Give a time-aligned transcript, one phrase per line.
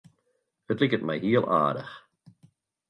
[0.71, 1.93] It liket my heel aardich.